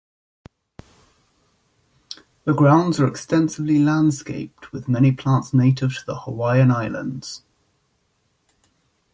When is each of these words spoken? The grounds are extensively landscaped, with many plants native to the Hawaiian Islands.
The 2.45 2.55
grounds 2.55 2.99
are 2.99 3.05
extensively 3.07 3.77
landscaped, 3.77 4.71
with 4.71 4.87
many 4.89 5.11
plants 5.11 5.53
native 5.53 5.93
to 5.95 6.05
the 6.07 6.19
Hawaiian 6.21 6.71
Islands. 6.71 7.43